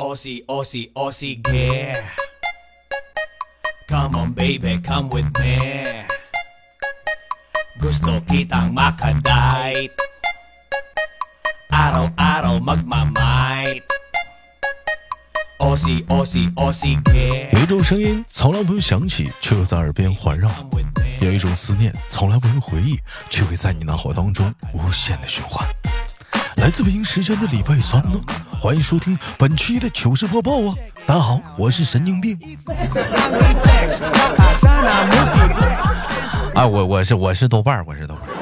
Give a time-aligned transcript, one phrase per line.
[0.00, 2.04] Aussie, Aussie, Aussie, yeah.
[3.88, 6.04] Come on, baby, come with me.
[7.80, 9.90] Gusto kitang makadite.
[11.72, 13.82] Araw-araw magmamight.
[15.58, 17.50] Aussie, Aussie, Aussie, yeah.
[17.54, 20.48] 有一种声音从来不用响起，却会在耳边环绕.
[21.20, 22.96] 有一种思念从来不用回忆，
[23.28, 25.68] 却会在你脑海当中无限的循环。
[26.58, 28.18] 来自北京时间的礼拜三呢，
[28.60, 30.74] 欢迎收听本期的糗事播报啊！
[31.06, 32.36] 大家好，我是神经病。
[36.54, 38.34] 哎， 我我是我是豆瓣儿，我是豆瓣儿。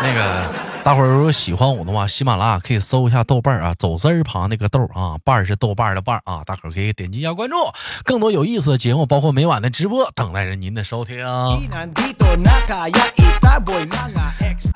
[0.00, 7.56] 那个大伙儿如果喜欢我的话，喜马拉雅可以搜一下豆瓣儿啊，走字儿旁那个豆儿啊，瓣是豆瓣儿的瓣啊，大伙儿可以点击一下关注，
[8.04, 11.22] 更多有意思的节目，包括每晚的直播，等待着您的收听。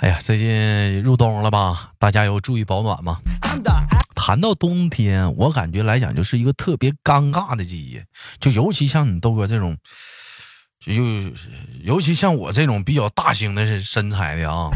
[0.01, 1.93] 哎呀，最近入冬了吧？
[1.99, 3.17] 大家有注意保暖吗？
[4.15, 8.05] 谈到冬天，我感觉来讲就是一个特别尴尬的季节，
[8.39, 9.79] 就尤其像你豆哥这种，
[10.85, 10.93] 就
[11.85, 14.71] 尤其像我这种比较大型的身身材的啊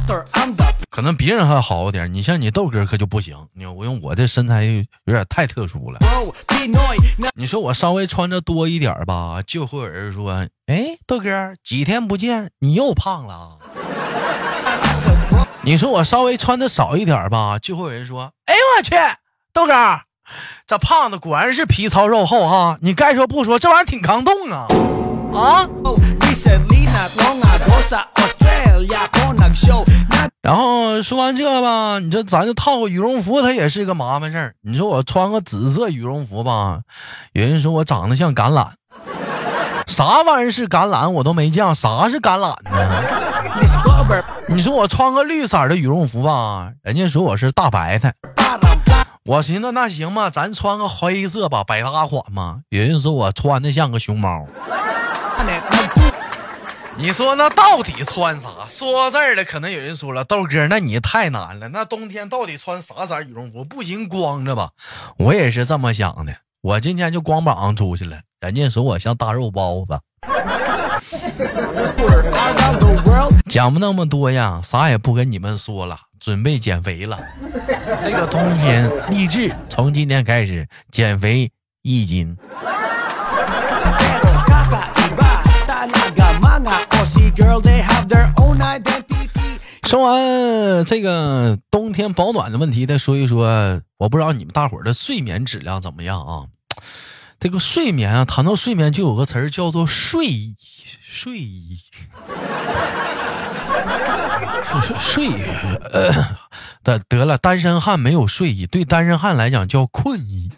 [0.91, 5.99] 可能别人还好点，你像你豆哥可就不行，你我用我这身材有点太特殊了。
[7.35, 13.49] 你说我稍微穿着多一点吧，就会有人说：“哎，豆哥，几天不见，你又胖了啊。”
[14.83, 15.47] as a pro.
[15.63, 18.95] 你说我稍微穿的少一点吧，就会有人说：“哎呦我去，
[19.53, 19.73] 豆哥，
[20.67, 22.79] 这胖子果然是皮糙肉厚哈！
[22.81, 24.67] 你该说不说，这玩意儿挺抗冻啊
[25.37, 25.69] 啊！”
[30.43, 34.55] 然后说完这吧，你说咱就套个羽绒服，它也是个麻烦事儿。
[34.63, 36.81] 你说我穿个紫色羽绒服吧，
[37.33, 38.69] 有人说我长得像橄榄，
[39.87, 43.03] 啥玩意儿是橄榄我都没见，啥是橄榄呢？
[44.49, 48.15] 你说我穿个绿色的羽绒服吧，人家说我是大白菜。
[49.25, 52.61] 我寻思那行吧，咱穿个黑色吧，百搭款嘛。
[52.69, 54.47] 有人说我穿的像个熊猫，
[56.99, 58.49] 你说那到底穿啥？
[58.67, 61.69] 说到这儿了，可能有人说了，豆哥，那你太难了。
[61.69, 63.65] 那冬天到底穿啥色羽绒服？
[63.65, 64.71] 不行，光着吧。
[65.19, 66.35] 我也是这么想的。
[66.63, 70.01] 我今天就光膀子出去了，人家说我像大肉包子。
[73.49, 77.21] 讲不那么多呀，啥也不跟你们说了，准备减肥了。
[78.01, 81.51] 这个冬天励志，从今天开始减肥
[81.83, 82.37] 一斤。
[89.87, 96.47] 说完这个冬天保暖的问题，再说一说，我不知道你们大伙儿的睡眠质量怎么样啊？
[97.39, 100.57] 这个睡眠啊，谈到睡眠就有个词儿叫做睡意，
[101.01, 101.79] 睡意，
[104.99, 105.41] 睡睡
[105.93, 106.13] 呃，
[106.83, 110.51] 得得了，单身汉没有睡意，对单身汉来讲叫困意，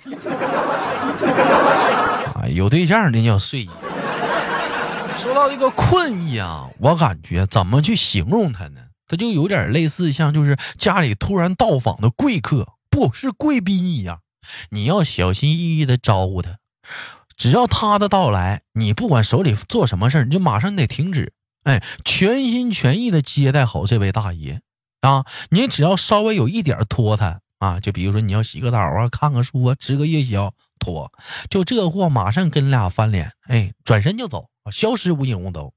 [2.35, 3.71] 啊，有对象的叫睡意。
[5.19, 8.81] 说到这个困意啊，我感觉怎么去形容它呢？
[9.09, 14.21] 它就有点类似像就是家里突然到访的贵客，不是贵宾一样，
[14.71, 16.59] 你要小心翼翼的招呼他。
[17.37, 21.33] 只要他的到来，你不管手里做什么事儿，你就马上得停止，
[21.65, 24.61] 哎，全心全意的接待好这位大爷
[25.01, 25.25] 啊！
[25.51, 31.11] 你只要稍微有一点拖沓啊，就比如说你要洗个澡啊、看个书啊、值个夜宵，拖，
[31.51, 35.73] 就这货马上跟俩翻脸，哎，转身就走，消失无影无踪。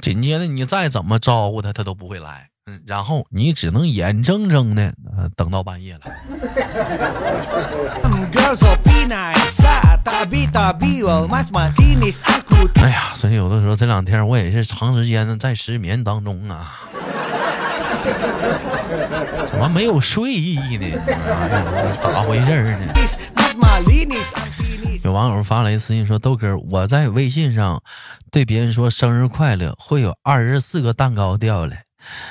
[0.00, 2.48] 紧接着你再怎么招呼他，他都不会来。
[2.66, 6.00] 嗯，然后你只能眼睁睁的，呃，等到半夜了。
[12.74, 16.78] 哎呀，所以有的时候这两天我也是长时间的在失眠当中啊。
[19.48, 20.86] 怎么没有睡意呢？
[22.02, 22.94] 咋回事呢？
[25.04, 27.80] 有网友发来私信说：“豆哥，我在微信上
[28.30, 31.76] 对别人说生日快乐，会有二十四个蛋糕掉来；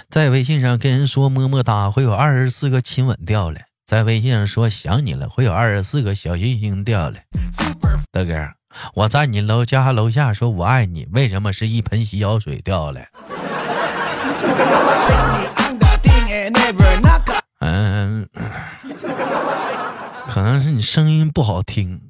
[0.09, 7.23] 在微信上跟人说么么哒，会有二十四个亲吻掉来；在微信上说想你了，会有二十四个小星星掉来。
[8.11, 8.33] 豆哥，
[8.95, 13.07] 我在你楼家楼下说我爱你，为什么是一盆洗脚水掉来？
[20.27, 22.01] 可能是你声音不好听，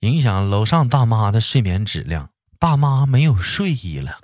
[0.00, 4.20] 影响楼上大妈的睡眠质量，大妈没有睡意了。”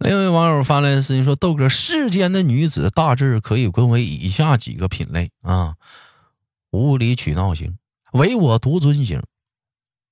[0.00, 5.74] 另一位网友发来私信说：“豆哥，世间的女子大致可以分为以下几个品类啊：
[6.70, 7.76] 无理取闹型，
[8.12, 9.22] 唯我独尊型，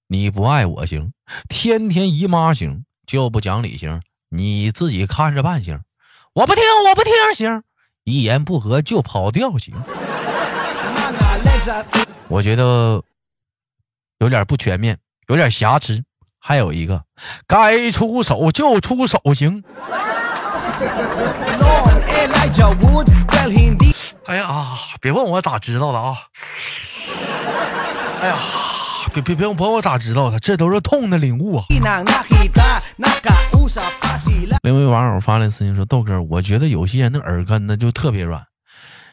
[0.08, 1.12] 你不爱我型，
[1.48, 5.80] 天天姨妈型，就不讲理型，你自己看着办行。
[6.34, 7.62] 我不听，我不听行。
[8.04, 9.74] 一言不合就跑调行。
[12.28, 13.02] 我觉得
[14.18, 16.04] 有点不全面，有点瑕疵。
[16.38, 17.02] 还有一个，
[17.46, 19.64] 该出手就出手行。
[24.26, 26.14] 哎呀，别问我咋知道的啊！
[28.20, 28.36] 哎呀，
[29.12, 31.64] 别别别问我咋知道的，这都是痛的领悟啊
[34.62, 38.46] 另一位网友发来私信说：“豆哥，我觉得有些人的耳根子就特别软，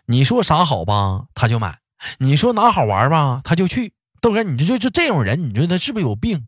[0.06, 1.74] 你说啥好吧，他就买；
[2.19, 3.94] 你说哪好玩吧，他就去。
[4.21, 6.48] 豆哥，你就就这种人，你觉得他是不是有病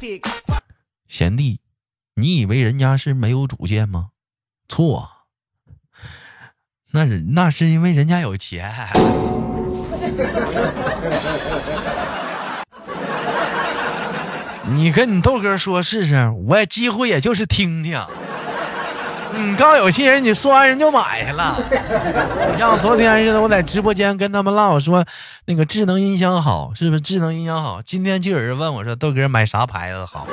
[0.00, 0.20] E
[1.08, 1.60] 贤弟，
[2.14, 4.08] 你以为人家是没有主见吗？
[4.68, 5.08] 错，
[6.92, 8.88] 那是那是因为人家有钱。
[14.66, 18.00] 你跟你豆哥说试试，我也几乎也就是听听。
[19.36, 21.56] 你刚有些人你说完人就买去了，
[22.52, 25.04] 你 像昨天似的，我在直播间跟他们唠，说
[25.46, 27.80] 那个智能音箱好，是不是智能音箱好？
[27.84, 30.26] 今天就有人问我说豆哥买啥牌子好？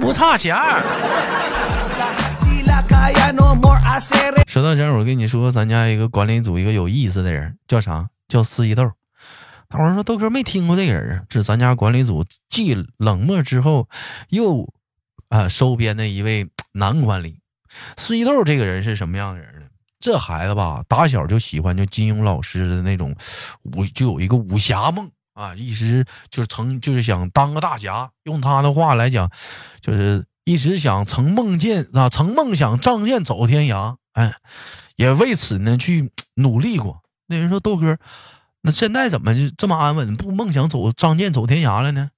[0.00, 0.82] 不差钱儿。
[4.46, 8.08] 说到这儿，我跟你说，咱家一个管理组一个有意思的人，叫啥？
[8.28, 8.92] 叫四一豆。
[9.68, 13.88] 大伙儿说豆哥没听过这个人啊，这是咱家管理组继冷漠之后
[14.28, 14.72] 又
[15.28, 17.40] 啊收编的一位男管理。
[17.96, 19.66] 四一豆这个人是什么样的人呢？
[19.98, 23.16] 这孩子吧，打小就喜欢就金庸老师的那种
[23.62, 28.10] 武，就有一个武侠梦啊，一直就是曾就是想当个大侠。
[28.24, 29.30] 用他的话来讲，
[29.80, 34.34] 就是一直想曾梦见啊，曾梦想仗剑走天涯，哎，
[34.96, 37.02] 也为此呢去努力过。
[37.26, 37.96] 那人说豆哥，
[38.60, 42.10] 那现在怎么就这么安稳，不梦想走仗剑走天涯了呢？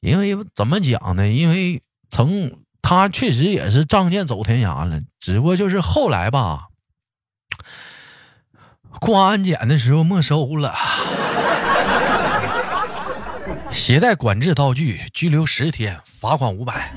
[0.00, 1.28] 因为怎么讲呢？
[1.28, 6.68] 因为曾他确实也是仗剑走天涯了，只不过就是后来吧，
[9.00, 10.74] 过安检的时候没收了。
[13.76, 16.92] 携带管制刀具，拘留十天，罚款五百。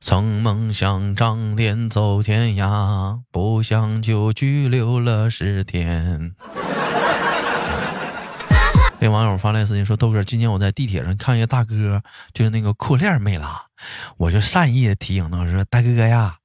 [0.00, 6.32] 曾梦想仗天走天涯，不想就拘留了十天。
[9.02, 13.64] 这网友发来私信说：“豆哥，今天我在地铁上看一个大哥，就是那个裤链没拉，
[14.16, 16.36] 我就善意的提醒他我说：大哥呀，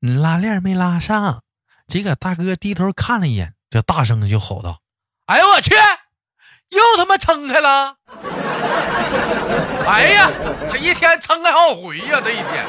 [0.00, 1.42] 你拉链没拉上。
[1.86, 4.80] 这个大哥低头看了一眼，这大声的就吼道
[5.26, 7.94] ：‘哎呦我去，又他妈撑开了！
[9.86, 10.28] 哎呀，
[10.68, 12.66] 这一天撑开好几回呀，这一天。’”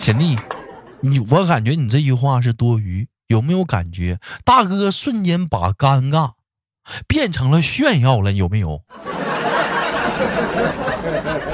[0.00, 0.38] 贤弟，
[1.02, 4.18] 你我感觉你这句话是多余，有没有感觉？
[4.44, 6.32] 大哥瞬间把尴尬
[7.06, 8.82] 变成了炫耀了，有没有？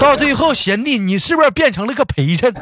[0.00, 2.54] 到最后，贤弟，你是不是变成了个陪衬？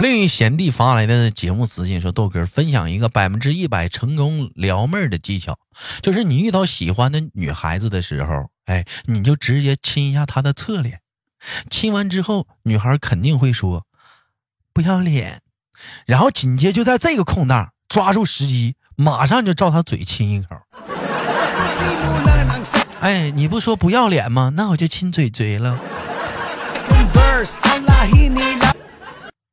[0.00, 5.58] 另一贤弟发来的节目私信说：“豆哥分享一个百分之一百成功撩妹的技巧，
[6.00, 11.00] 就是你遇到喜欢的女孩子的时候，哎，你就直接亲一下她的侧脸，
[11.68, 13.84] 亲完之后，女孩肯定会说
[14.72, 15.42] 不要脸，
[16.06, 20.56] 然后紧接就在这个空档抓住时机，马上就照他嘴亲一口。
[23.00, 24.52] 哎，你不说不要脸吗？
[24.54, 25.80] 那我就亲嘴嘴了。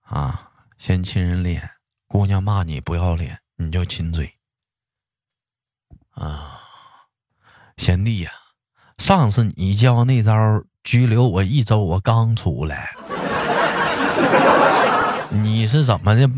[0.04, 1.70] 啊，先亲人脸，
[2.08, 4.34] 姑娘骂你不要脸，你就亲嘴。
[6.12, 6.60] 啊，
[7.78, 8.32] 贤弟呀、
[8.98, 10.34] 上次你教那招
[10.84, 12.96] 拘留我一周，我刚出来。
[15.30, 16.30] 你是怎么的？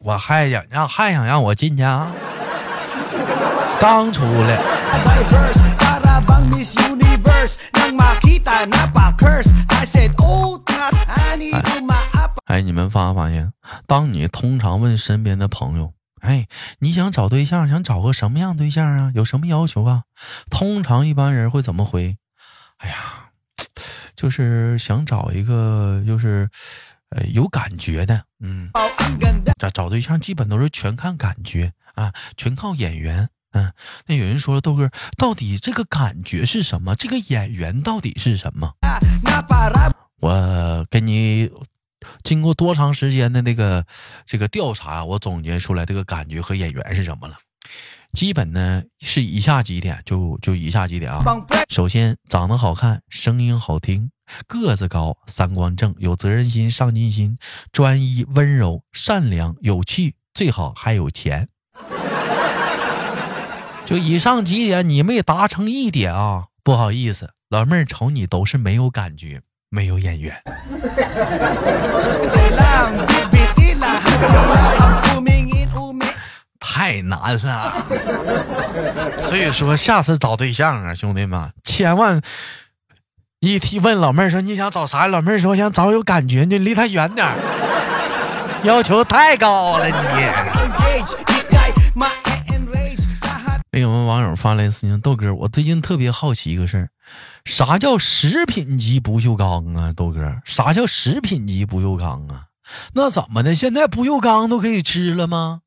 [0.00, 2.12] 我还想让还想让我进去啊？
[3.80, 4.56] 刚出来
[10.18, 10.60] oh
[12.46, 13.52] 哎，你们发没发现，
[13.86, 16.46] 当你通常问身边的朋友，哎，
[16.78, 19.12] 你想找对象，想找个什么样对象啊？
[19.14, 20.04] 有什么要求啊？
[20.50, 22.16] 通常一般人会怎么回？
[22.78, 22.94] 哎呀，
[24.14, 26.48] 就是想找一个就是，
[27.10, 28.70] 呃，有感觉的，嗯，
[29.58, 33.28] 找找对象基本都是全看感觉啊，全靠眼缘。
[33.52, 33.72] 嗯，
[34.06, 36.94] 那有人说了，豆哥，到底这个感觉是什么？
[36.94, 38.74] 这个眼缘到底是什么？
[40.20, 41.50] 我跟你
[42.22, 43.86] 经过多长时间的那个
[44.26, 47.36] 这个调查，我总结出来这个感觉和眼缘是什么了。
[48.12, 51.24] 基本呢是以下几点，就就以下几点啊。
[51.70, 54.10] 首先，长得好看，声音好听，
[54.46, 57.38] 个子高，三观正，有责任心、上进心，
[57.72, 61.48] 专一、温柔、善良、有趣，最好还有钱。
[63.84, 70.42] 就以上几点，你没达成一点啊，不好意思，老妹儿瞅你都是没有感觉，没有眼缘。
[76.58, 77.86] 太难了。
[79.18, 82.20] 所以说，下次找对象啊，兄弟们，千万
[83.40, 87.36] 一提问老妹儿说你想找啥，老妹儿说想找有感觉，的离他远点儿。
[88.64, 89.94] 要求太高了你。
[89.94, 96.88] engage Ikay ma-enrage Lahat 那有们网友发来私信，豆哥，我最近特别好奇一个事儿，
[97.44, 99.92] 啥叫食品级不锈钢啊？
[99.94, 102.46] 豆哥，啥叫食品级不锈钢啊？
[102.94, 103.54] 那怎么的？
[103.54, 105.60] 现在不锈钢都可以吃了吗？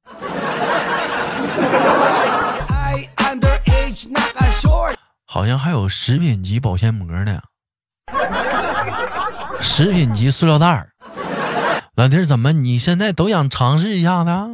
[5.25, 7.39] 好像还有食品级保鲜膜呢，
[9.59, 10.89] 食品级塑料袋儿。
[11.95, 14.49] 老弟儿，怎么你现在都想尝试一下呢？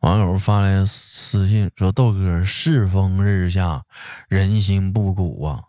[0.00, 3.82] 网友发来私信说：“豆哥，世风日下，
[4.28, 5.60] 人心不古啊！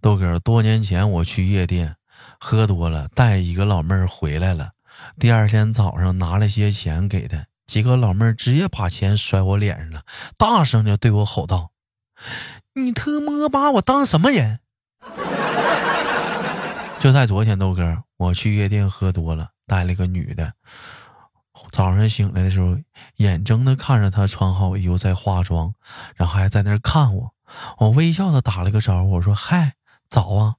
[0.00, 1.94] 豆哥，多年前我去夜店，
[2.40, 4.70] 喝多了，带一个老妹儿回来了。
[5.20, 10.02] 第二天早上拿了些钱给她，几个老妹儿直接把钱甩我脸上了，
[10.36, 11.70] 大声就对我吼道
[12.74, 14.60] ：‘你特么把我当什么人？’
[16.98, 20.54] 就在昨天，豆哥，我去夜店喝多了，带了个女的。
[21.70, 22.78] 早上醒来的时候，
[23.16, 25.74] 眼睁的看着她穿好衣服在化妆，
[26.16, 27.34] 然后还在那看我。
[27.78, 29.74] 我微笑的打了个招呼，我说：“嗨，
[30.08, 30.54] 早啊。”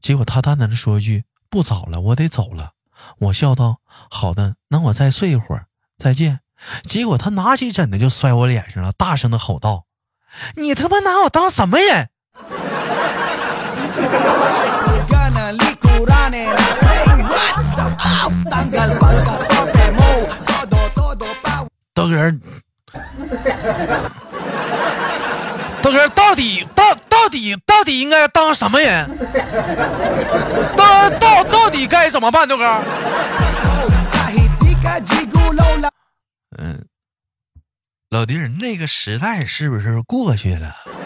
[0.00, 2.74] 结果她淡淡的说一句：“不早了，我得走了。”
[3.18, 5.66] 我笑道：“好的，那我再睡一会儿，
[5.98, 6.40] 再见。”
[6.88, 9.84] 结果他拿起枕头就摔我脸上了，大声的吼道
[10.56, 12.08] ：“你他妈拿我当什么人？”
[15.08, 20.08] ka na likuran And I say what the fuck Tanggal pagka-tote mo
[20.44, 22.32] Todo, todo pa 豆哥，
[25.82, 29.08] 豆哥到底到到底到底应该当什么人？
[30.76, 32.46] 到到到底该怎么办？
[32.46, 32.82] 豆哥
[36.58, 36.86] 嗯
[38.10, 40.72] 老弟儿那个时代是不是过去了？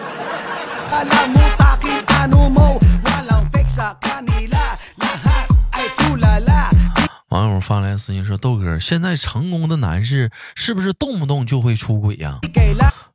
[7.30, 12.38] 网友发来私信说豆哥现在成功的男士是不是动不动就会出轨呀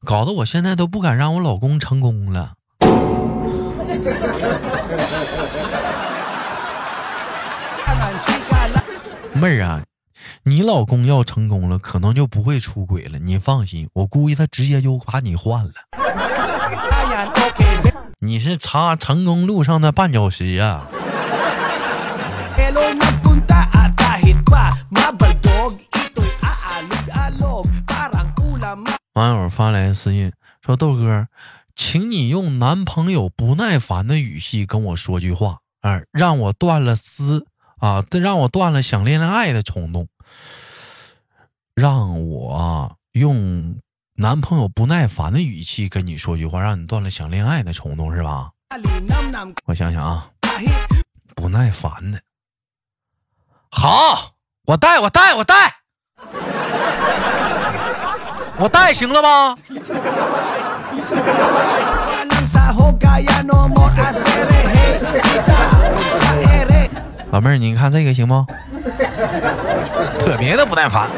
[0.06, 2.54] 搞得我现在都不敢让我老公成功了。
[9.34, 9.84] 妹儿啊
[10.48, 13.18] 你老公要成功了，可能就不会出轨了。
[13.18, 15.72] 你放心，我估计他直接就把你换了。
[18.22, 20.88] 你是查成功路上的绊脚石啊
[29.16, 30.32] 网友发来私信
[30.64, 31.28] 说：“豆哥，
[31.76, 37.48] 请你用男朋友不耐烦的语气跟我说句话，啊，让我断了思
[37.80, 40.08] 啊，让我断了想恋爱的冲动，
[41.76, 43.76] 让我用
[44.16, 48.52] 男朋友不耐烦的语气跟你说句话，让你断了想恋爱的冲动，是吧？
[49.66, 50.30] 我想想啊，
[51.36, 52.22] 不耐烦的。
[53.70, 54.36] 好，
[54.68, 55.74] 我带，我带，我带，
[58.58, 59.54] 我带行了吧？
[67.32, 68.48] 老妹儿，你看这个行吗？
[70.20, 71.10] 特别的不耐烦。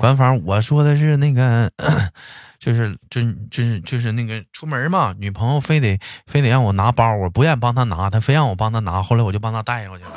[0.00, 1.70] 官方我说的是那个，
[2.58, 10.10] 就是就就是就是那个出门嘛，女朋友非得非得让我拿包，我不愿意帮她拿，她非让我帮她拿，后来我就帮她带上去了，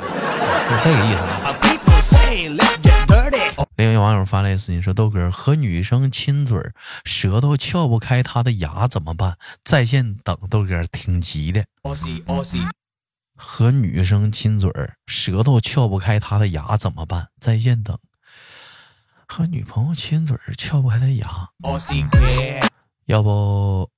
[0.70, 1.18] 就这个意思
[3.76, 6.58] 另一位网友发来私信说：“豆哥和女生亲嘴，
[7.04, 9.36] 舌头撬不开她的牙怎么办？
[9.64, 11.64] 在线等豆哥，挺急的。
[13.36, 14.70] 和女生亲嘴，
[15.06, 17.28] 舌头撬不开她的牙怎么办？
[17.38, 17.98] 在线等。
[19.36, 21.26] 和女朋友亲嘴儿撬不开她牙。
[23.06, 23.90] 要不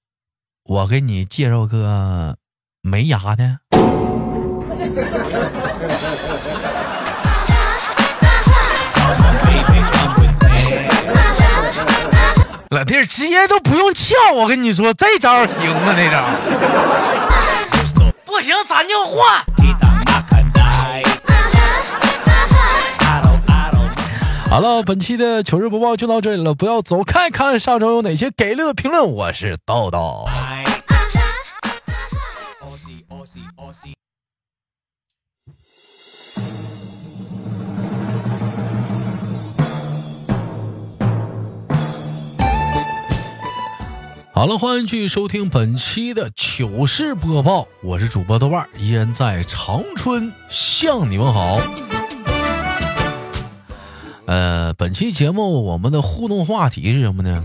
[0.65, 2.39] 我给你介绍个
[2.81, 3.59] 没牙的？
[12.71, 16.25] 老弟儿直接都不用撬，我跟你说这招行吗，这招
[18.25, 19.45] 不行咱就换。
[24.49, 29.05] 好了，本期的糗事播报就到这里了，不要走开，看看上周有哪些给力的评论。
[29.05, 30.25] 我是豆豆。
[44.33, 51.59] 好了，欢迎继续收听本期的糗事播报，我是主播豆瓣，依然在长春向你们好。
[54.77, 57.43] 呃，本期节目我们的互动话题是什么呢？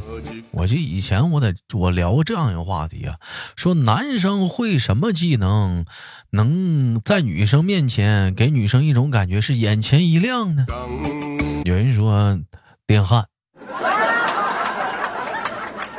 [0.51, 3.15] 我就以前我在我聊过这样一个话题啊，
[3.55, 5.85] 说男生会什么技能，
[6.31, 10.65] 能在女生面前给女生一种感觉是眼前一亮呢？
[11.63, 12.38] 有人说
[12.85, 13.25] 电焊。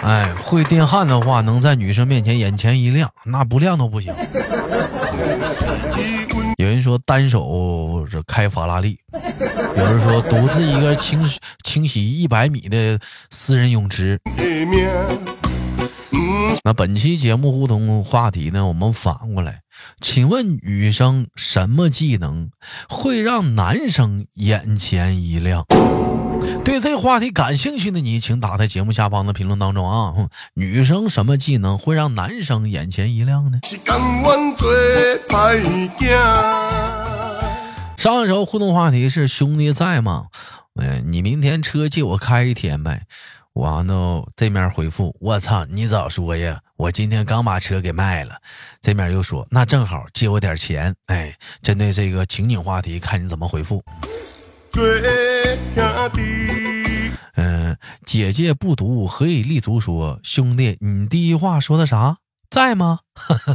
[0.03, 4.15] 哎，会电焊的话，能在女生面前眼前一亮，那不亮都不行。
[6.59, 8.99] 有人说单手开法拉利，
[9.77, 11.21] 有人说独自一个清
[11.63, 12.99] 清洗一百米的
[13.31, 14.21] 私人泳池。
[16.65, 19.63] 那本期节目互动话题呢，我们反过来，
[20.01, 22.51] 请问女生什么技能
[22.89, 25.65] 会让男生眼前一亮？
[26.65, 30.29] 对这个话题感兴趣的你，请打在节目下方的评论当中啊！
[30.55, 33.61] 女生什么技能会让男生眼前一亮呢？
[38.03, 40.27] 上一周互动话题是兄弟在吗？
[40.75, 43.03] 哎，你明天车借我开一天呗？
[43.53, 46.59] 完了，这面回复我操，你早说呀！
[46.77, 48.35] 我今天刚把车给卖了。
[48.81, 50.97] 这面又说那正好借我点钱。
[51.07, 53.81] 哎，针对这个情景话题，看你怎么回复。
[57.37, 59.79] 嗯，姐姐不读何以立足？
[59.79, 62.17] 说兄弟，你第一话说的啥？
[62.51, 62.99] 在吗？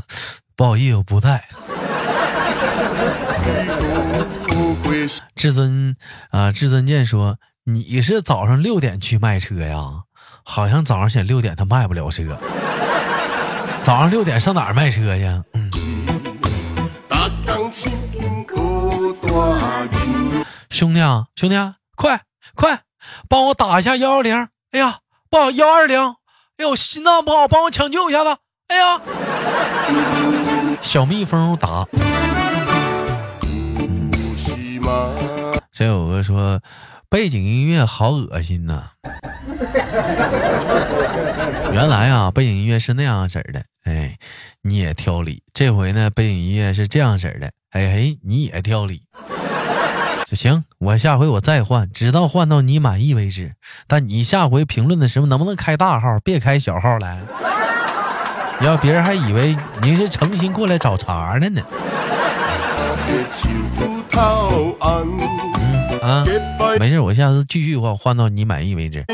[0.56, 1.44] 不好意思，不在。
[5.36, 5.96] 至尊
[6.32, 10.04] 啊，至尊剑说你是早上六点去卖车呀？
[10.44, 12.38] 好像早上显六点他卖不了车。
[13.84, 15.44] 早上六点上哪儿卖车呀？
[15.54, 15.72] 嗯。
[20.70, 22.22] 兄弟啊，兄弟啊，快
[22.54, 22.82] 快
[23.28, 24.48] 帮我打一下幺幺零！
[24.72, 26.00] 哎呀，不好，幺二零！
[26.58, 28.38] 哎呦，心脏不好，帮我抢救一下子！
[28.68, 29.02] 哎呀，
[30.82, 31.88] 小蜜蜂打。
[35.72, 36.60] 这有个说，
[37.10, 38.84] 背景音乐好恶心呐。
[41.72, 43.64] 原来啊，背景音乐是那样式儿的。
[43.84, 44.18] 哎，
[44.64, 45.44] 你也挑理。
[45.54, 47.52] 这回呢，背景音乐是这样式儿的。
[47.72, 49.04] 哎嘿，你也挑理。
[50.26, 53.54] 就行，我下回我再换，直到换到你满意为止。
[53.88, 57.20] 但你下回评论的时候能不能开大号，别开小号来？
[58.62, 61.62] 要别人还以为你是诚心过来找茬的呢。
[66.02, 66.26] 啊，
[66.80, 69.06] 没事，我下次继续换，换到你满意为止。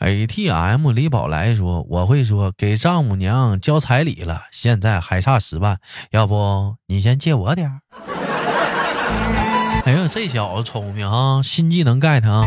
[0.00, 5.78] A T M 李宝来说，我会说给丈母娘交彩礼了，现在还差十万，
[6.10, 7.80] 要不你先借我点儿。
[9.84, 12.46] 哎呀，这小子聪明啊，新技能 get 啊！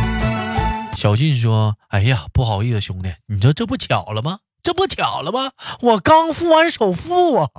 [0.95, 4.38] 小俊说：“哎呀，不好意思，兄弟，你说这不巧了吗？
[4.62, 5.52] 这不巧了吗？
[5.82, 7.49] 我刚付完首付啊！”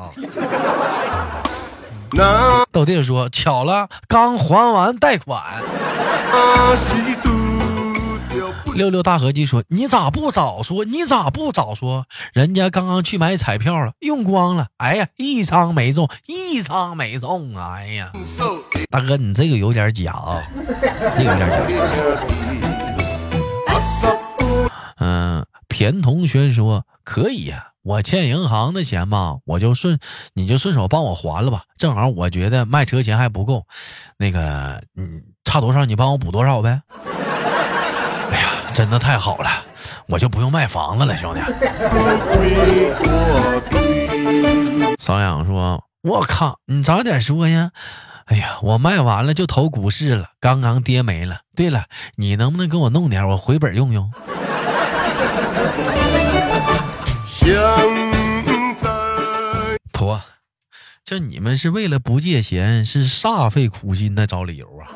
[2.71, 5.43] 豆弟说：“巧了，刚还完贷款。”
[8.75, 10.85] 六六大合计说：“你咋不早说？
[10.85, 12.07] 你咋不早说？
[12.33, 14.67] 人家刚刚去买彩票了，用光了。
[14.79, 17.75] 哎呀，一张没中，一张没中啊！
[17.77, 18.11] 哎呀，
[18.91, 20.43] 大哥，你这个有点假啊，
[21.17, 21.57] 这有点假。
[24.99, 29.99] ”嗯，田同学说：“可以呀，我欠银行的钱吧，我就顺
[30.33, 31.65] 你就顺手帮我还了吧。
[31.77, 33.67] 正好我觉得卖车钱还不够，
[34.17, 36.81] 那个嗯，差多少你帮我补多少呗。”
[38.33, 39.51] 哎呀真的太好了，
[40.09, 41.41] 我就不用卖房子了，兄弟。
[44.97, 47.73] 瘙痒说：“我靠，你早点说呀！
[48.25, 51.41] 哎呀，我卖完了就投股市了，刚刚跌没了。
[51.55, 51.85] 对了，
[52.17, 54.11] 你能不能给我弄点，我回本用用？”
[59.93, 60.23] 婆，
[61.05, 64.89] 这你们是为了不借钱，是煞费苦心的找理由啊？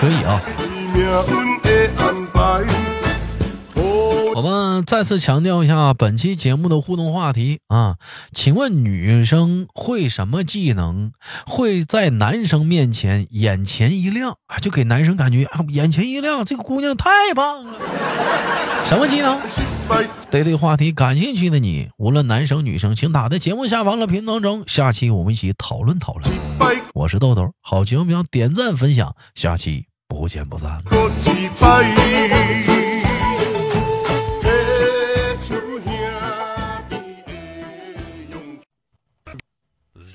[0.00, 0.40] 可以啊。
[4.38, 7.96] 我们再次强调一下本期节目的互动话题啊，
[8.32, 11.10] 请问女生会什么技能
[11.44, 14.58] 会在男生面前眼前一亮啊？
[14.60, 17.80] 就给男生感觉啊眼前一亮，这个姑娘太棒了。
[18.84, 19.40] 什么技能？
[20.30, 26.30] 对这个话题感兴趣的你，无论男生女生，请打在节目下方的评论中，下期我们一起讨论讨论。
[26.94, 30.80] 我是豆豆，好节目要点赞分享，下期不见不散。